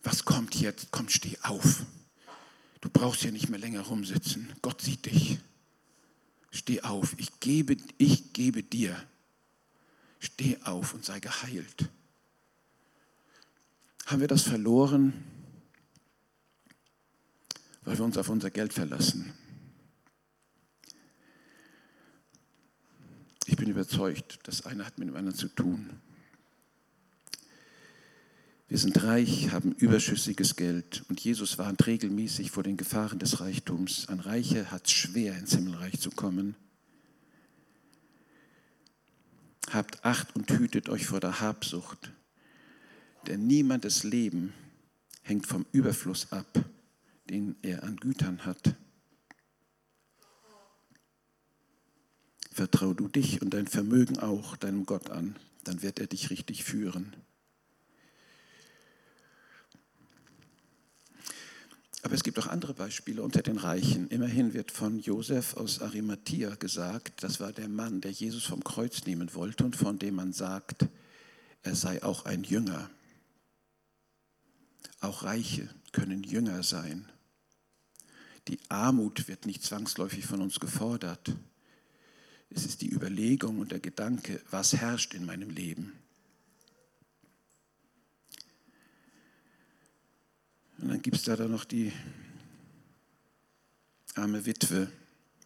[0.02, 0.88] Was kommt jetzt?
[0.90, 1.86] Komm, steh auf.
[2.80, 4.52] Du brauchst hier nicht mehr länger rumsitzen.
[4.60, 5.38] Gott sieht dich.
[6.54, 7.16] Steh auf.
[7.18, 8.96] Ich gebe, ich gebe dir.
[10.20, 11.90] Steh auf und sei geheilt.
[14.06, 15.12] Haben wir das verloren,
[17.82, 19.34] weil wir uns auf unser Geld verlassen?
[23.46, 25.90] Ich bin überzeugt, das eine hat mit dem anderen zu tun.
[28.66, 34.08] Wir sind reich, haben überschüssiges Geld und Jesus warnt regelmäßig vor den Gefahren des Reichtums.
[34.08, 36.56] Ein Reicher hat es schwer, ins Himmelreich zu kommen.
[39.70, 42.12] Habt Acht und hütet euch vor der Habsucht,
[43.26, 44.54] denn niemandes Leben
[45.22, 46.64] hängt vom Überfluss ab,
[47.28, 48.74] den er an Gütern hat.
[52.50, 56.64] Vertrau du dich und dein Vermögen auch deinem Gott an, dann wird er dich richtig
[56.64, 57.16] führen.
[62.04, 64.08] Aber es gibt auch andere Beispiele unter den Reichen.
[64.08, 69.06] Immerhin wird von Josef aus Arimathea gesagt, das war der Mann, der Jesus vom Kreuz
[69.06, 70.86] nehmen wollte und von dem man sagt,
[71.62, 72.90] er sei auch ein Jünger.
[75.00, 77.08] Auch Reiche können Jünger sein.
[78.48, 81.34] Die Armut wird nicht zwangsläufig von uns gefordert.
[82.50, 85.94] Es ist die Überlegung und der Gedanke, was herrscht in meinem Leben.
[90.78, 91.92] Und dann gibt es da dann noch die
[94.14, 94.90] arme Witwe.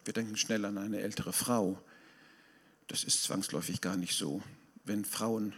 [0.05, 1.81] Wir denken schnell an eine ältere Frau.
[2.87, 4.41] Das ist zwangsläufig gar nicht so.
[4.83, 5.53] Wenn Frauen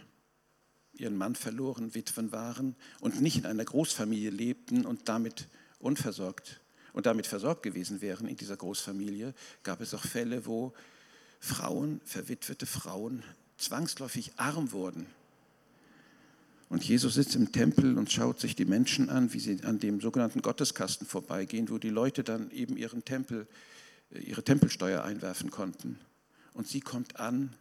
[0.92, 6.60] ihren Mann verloren, Witwen waren und nicht in einer Großfamilie lebten und damit unversorgt
[6.92, 10.74] und damit versorgt gewesen wären in dieser Großfamilie, gab es auch Fälle, wo
[11.40, 13.24] Frauen, verwitwete Frauen,
[13.56, 15.06] zwangsläufig arm wurden.
[16.72, 20.00] Und Jesus sitzt im Tempel und schaut sich die Menschen an, wie sie an dem
[20.00, 23.46] sogenannten Gotteskasten vorbeigehen, wo die Leute dann eben ihren Tempel,
[24.10, 25.98] äh, ihre Tempelsteuer einwerfen konnten.
[26.54, 27.54] Und sie kommt an,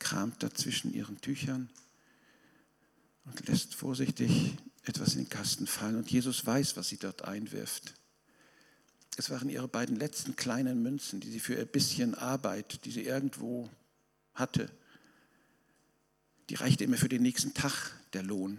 [0.00, 1.70] kramt dazwischen ihren Tüchern
[3.24, 5.94] und lässt vorsichtig etwas in den Kasten fallen.
[5.94, 7.94] Und Jesus weiß, was sie dort einwirft.
[9.16, 13.04] Es waren ihre beiden letzten kleinen Münzen, die sie für ihr bisschen Arbeit, die sie
[13.04, 13.70] irgendwo
[14.34, 14.68] hatte,
[16.50, 18.58] die reichte immer für den nächsten Tag der Lohn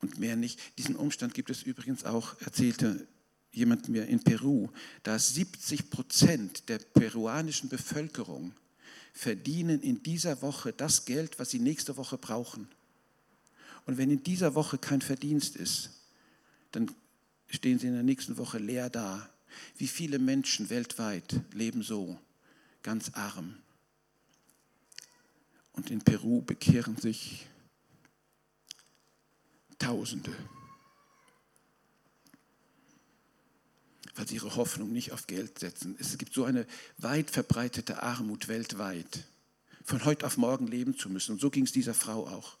[0.00, 0.60] und mehr nicht.
[0.78, 3.06] Diesen Umstand gibt es übrigens auch, erzählte
[3.52, 4.68] jemand mir in Peru,
[5.02, 8.52] da 70 Prozent der peruanischen Bevölkerung
[9.12, 12.68] verdienen in dieser Woche das Geld, was sie nächste Woche brauchen.
[13.84, 15.90] Und wenn in dieser Woche kein Verdienst ist,
[16.70, 16.90] dann
[17.48, 19.28] stehen sie in der nächsten Woche leer da.
[19.76, 22.18] Wie viele Menschen weltweit leben so,
[22.82, 23.56] ganz arm.
[25.72, 27.46] Und in Peru bekehren sich
[29.82, 30.32] Tausende,
[34.14, 35.96] weil sie ihre Hoffnung nicht auf Geld setzen.
[35.98, 36.68] Es gibt so eine
[36.98, 39.24] weit verbreitete Armut weltweit,
[39.82, 41.32] von heute auf morgen leben zu müssen.
[41.32, 42.58] Und so ging es dieser Frau auch,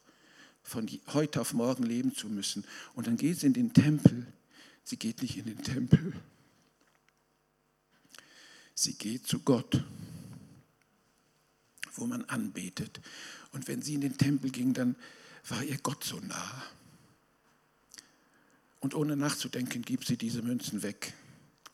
[0.64, 2.64] von heute auf morgen leben zu müssen.
[2.94, 4.26] Und dann geht sie in den Tempel.
[4.82, 6.14] Sie geht nicht in den Tempel.
[8.74, 9.84] Sie geht zu Gott,
[11.94, 13.00] wo man anbetet.
[13.52, 14.96] Und wenn sie in den Tempel ging, dann
[15.46, 16.64] war ihr Gott so nah.
[18.82, 21.14] Und ohne nachzudenken gibt sie diese Münzen weg,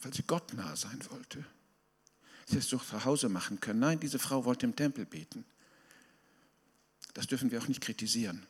[0.03, 1.43] weil sie Gott nah sein wollte.
[2.45, 3.81] Sie hätte es doch zu Hause machen können.
[3.81, 5.47] Nein, diese Frau wollte im Tempel beten.
[7.15, 8.47] Das dürfen wir auch nicht kritisieren.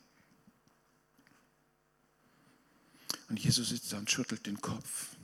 [3.29, 5.15] Und Jesus sitzt da und schüttelt den Kopf.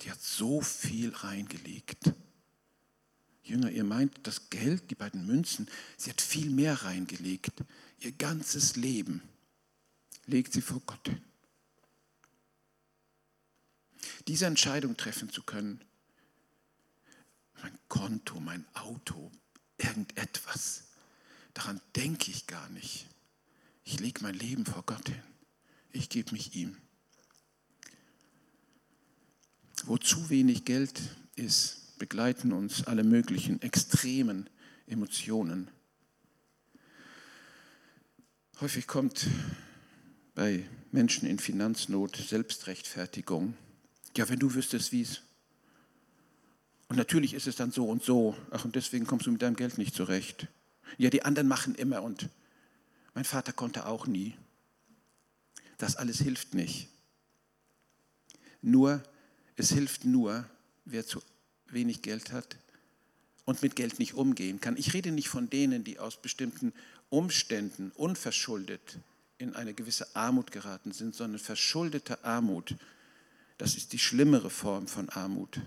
[0.00, 2.10] Die hat so viel reingelegt.
[3.44, 7.52] Jünger, ihr meint, das Geld, die beiden Münzen, sie hat viel mehr reingelegt.
[8.00, 9.20] Ihr ganzes Leben
[10.24, 11.22] legt sie vor Gott hin
[14.28, 15.80] diese Entscheidung treffen zu können.
[17.62, 19.30] Mein Konto, mein Auto,
[19.78, 20.84] irgendetwas,
[21.54, 23.06] daran denke ich gar nicht.
[23.84, 25.22] Ich lege mein Leben vor Gott hin.
[25.90, 26.76] Ich gebe mich ihm.
[29.84, 31.00] Wo zu wenig Geld
[31.34, 34.48] ist, begleiten uns alle möglichen extremen
[34.86, 35.70] Emotionen.
[38.60, 39.26] Häufig kommt
[40.34, 43.56] bei Menschen in Finanznot Selbstrechtfertigung
[44.16, 45.20] ja, wenn du wüsstest, wie es.
[46.88, 48.36] Und natürlich ist es dann so und so.
[48.50, 50.48] Ach, und deswegen kommst du mit deinem Geld nicht zurecht.
[50.98, 52.28] Ja, die anderen machen immer und
[53.14, 54.34] mein Vater konnte auch nie.
[55.78, 56.88] Das alles hilft nicht.
[58.60, 59.02] Nur,
[59.56, 60.44] es hilft nur,
[60.84, 61.22] wer zu
[61.68, 62.56] wenig Geld hat
[63.44, 64.76] und mit Geld nicht umgehen kann.
[64.76, 66.72] Ich rede nicht von denen, die aus bestimmten
[67.08, 68.98] Umständen unverschuldet
[69.38, 72.76] in eine gewisse Armut geraten sind, sondern verschuldete Armut
[73.62, 75.60] das ist die schlimmere Form von Armut.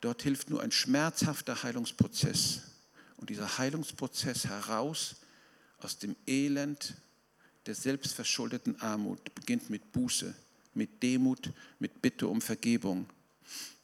[0.00, 2.62] Dort hilft nur ein schmerzhafter Heilungsprozess.
[3.18, 5.16] Und dieser Heilungsprozess heraus
[5.76, 6.94] aus dem Elend
[7.66, 10.34] der selbstverschuldeten Armut beginnt mit Buße,
[10.72, 13.10] mit Demut, mit Bitte um Vergebung.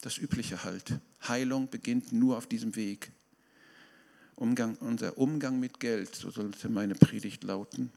[0.00, 0.98] Das Übliche halt.
[1.28, 3.12] Heilung beginnt nur auf diesem Weg.
[4.36, 7.92] Umgang, unser Umgang mit Geld, so sollte meine Predigt lauten,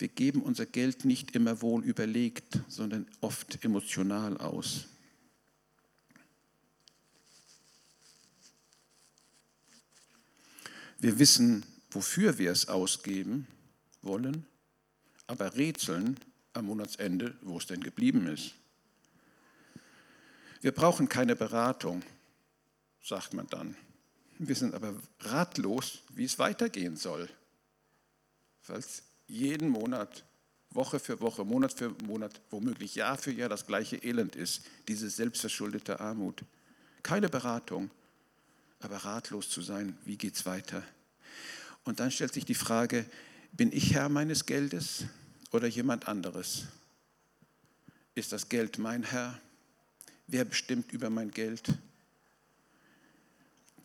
[0.00, 4.86] wir geben unser Geld nicht immer wohl überlegt, sondern oft emotional aus.
[10.98, 13.46] Wir wissen, wofür wir es ausgeben
[14.02, 14.46] wollen,
[15.26, 16.18] aber rätseln
[16.52, 18.54] am Monatsende, wo es denn geblieben ist.
[20.60, 22.02] Wir brauchen keine Beratung,
[23.02, 23.76] sagt man dann.
[24.38, 27.28] Wir sind aber ratlos, wie es weitergehen soll.
[28.62, 30.24] Falls jeden Monat,
[30.70, 35.08] Woche für Woche, Monat für Monat, womöglich Jahr für Jahr das gleiche Elend ist, diese
[35.08, 36.44] selbstverschuldete Armut.
[37.02, 37.90] Keine Beratung,
[38.80, 40.82] aber ratlos zu sein, wie geht es weiter?
[41.84, 43.06] Und dann stellt sich die Frage,
[43.52, 45.04] bin ich Herr meines Geldes
[45.50, 46.66] oder jemand anderes?
[48.14, 49.40] Ist das Geld mein Herr?
[50.26, 51.72] Wer bestimmt über mein Geld?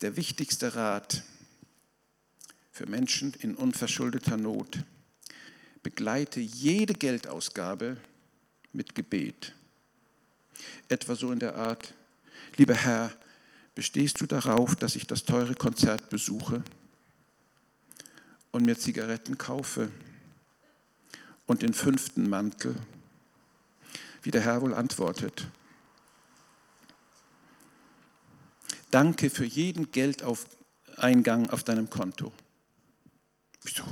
[0.02, 1.22] Der wichtigste Rat
[2.70, 4.84] für Menschen in unverschuldeter Not
[5.86, 7.96] begleite jede Geldausgabe
[8.72, 9.54] mit Gebet.
[10.88, 11.94] Etwa so in der Art,
[12.56, 13.16] lieber Herr,
[13.76, 16.64] bestehst du darauf, dass ich das teure Konzert besuche
[18.50, 19.92] und mir Zigaretten kaufe
[21.46, 22.74] und den fünften Mantel?
[24.22, 25.46] Wie der Herr wohl antwortet.
[28.90, 32.32] Danke für jeden Geldeingang auf deinem Konto.
[33.62, 33.84] Wieso?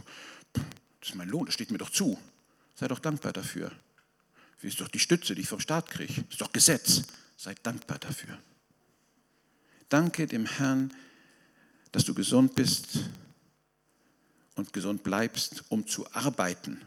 [1.05, 2.19] Das ist mein Lohn, das steht mir doch zu.
[2.75, 3.71] Sei doch dankbar dafür.
[4.57, 6.15] Das ist doch die Stütze, die ich vom Staat kriege.
[6.15, 7.03] Das ist doch Gesetz.
[7.37, 8.39] Sei dankbar dafür.
[9.91, 10.91] Danke dem Herrn
[11.93, 12.99] dass du gesund bist
[14.55, 16.81] und gesund bleibst, um zu arbeiten.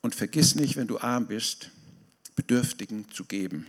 [0.00, 1.70] Und vergiss nicht, wenn du arm bist,
[2.36, 3.66] Bedürftigen zu geben.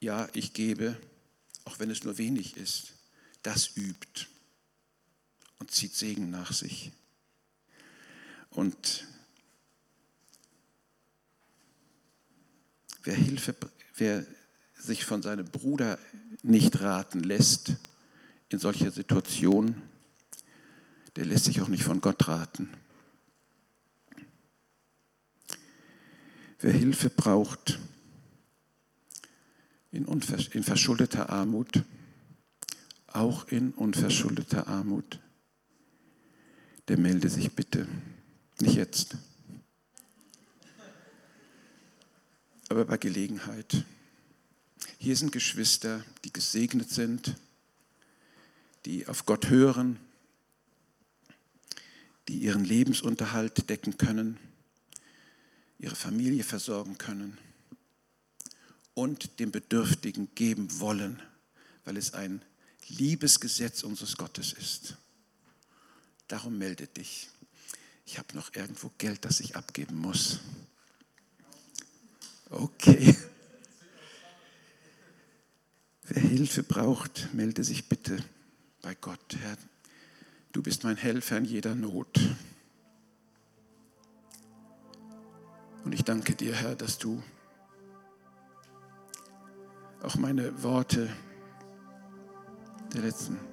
[0.00, 0.96] Ja, ich gebe,
[1.66, 2.94] auch wenn es nur wenig ist.
[3.42, 4.26] Das übt
[5.58, 6.92] und zieht Segen nach sich.
[8.50, 9.06] Und
[13.02, 13.54] wer Hilfe,
[13.96, 14.26] wer
[14.74, 15.98] sich von seinem Bruder
[16.42, 17.74] nicht raten lässt
[18.48, 19.82] in solcher Situation,
[21.16, 22.70] der lässt sich auch nicht von Gott raten.
[26.60, 27.78] Wer Hilfe braucht
[29.90, 31.84] in, in verschuldeter Armut,
[33.06, 35.20] auch in unverschuldeter Armut,
[36.88, 37.86] der melde sich bitte.
[38.60, 39.16] Nicht jetzt,
[42.68, 43.84] aber bei Gelegenheit.
[44.98, 47.36] Hier sind Geschwister, die gesegnet sind,
[48.84, 49.98] die auf Gott hören,
[52.26, 54.38] die ihren Lebensunterhalt decken können
[55.78, 57.38] ihre Familie versorgen können
[58.94, 61.22] und dem Bedürftigen geben wollen,
[61.84, 62.42] weil es ein
[62.88, 64.96] Liebesgesetz unseres Gottes ist.
[66.28, 67.30] Darum melde dich.
[68.04, 70.40] Ich habe noch irgendwo Geld, das ich abgeben muss.
[72.50, 73.16] Okay.
[76.04, 78.22] Wer Hilfe braucht, melde sich bitte
[78.80, 79.36] bei Gott.
[79.40, 79.56] Herr,
[80.52, 82.18] du bist mein Helfer in jeder Not.
[85.84, 87.22] Und ich danke dir, Herr, dass du
[90.02, 91.14] auch meine Worte
[92.94, 93.47] der letzten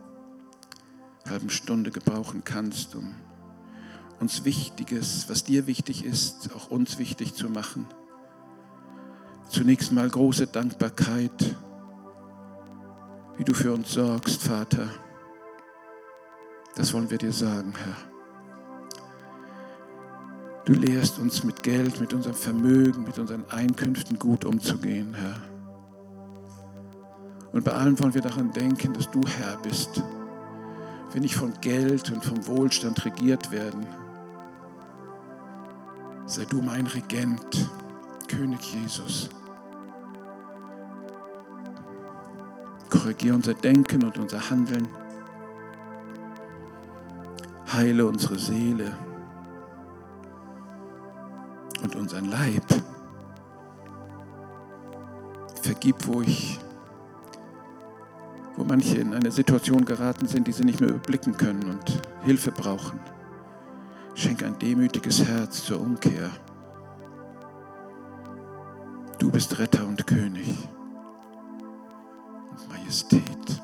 [1.28, 3.16] halben Stunde gebrauchen kannst, um
[4.20, 7.88] uns Wichtiges, was dir wichtig ist, auch uns wichtig zu machen.
[9.50, 11.56] Zunächst mal große Dankbarkeit,
[13.38, 14.90] wie du für uns sorgst, Vater.
[16.76, 17.98] Das wollen wir dir sagen, Herr.
[20.66, 25.42] Du lehrst uns mit Geld, mit unserem Vermögen, mit unseren Einkünften gut umzugehen, Herr.
[27.52, 30.02] Und bei allem wollen wir daran denken, dass du Herr bist.
[31.16, 33.88] Wir nicht von Geld und vom Wohlstand regiert werden.
[36.26, 37.70] Sei du mein Regent,
[38.28, 39.30] König Jesus.
[42.90, 44.90] Korrigiere unser Denken und unser Handeln.
[47.72, 48.92] Heile unsere Seele
[51.82, 52.66] und unseren Leib.
[55.62, 56.60] Vergib, wo ich,
[58.58, 62.52] wo manche in eine Situation geraten sind, die sie nicht mehr überblicken können und Hilfe
[62.52, 63.00] brauchen.
[64.14, 66.30] Schenk ein demütiges Herz zur Umkehr.
[69.20, 70.48] Du bist Retter und König
[72.52, 73.62] und Majestät.